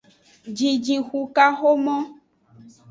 Jijixukaxomo. 0.55 1.97